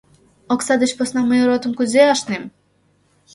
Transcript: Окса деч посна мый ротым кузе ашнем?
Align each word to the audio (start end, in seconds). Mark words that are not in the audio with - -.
Окса 0.53 0.73
деч 0.81 0.91
посна 0.97 1.21
мый 1.23 1.41
ротым 1.49 1.71
кузе 1.77 2.01
ашнем? 2.13 2.43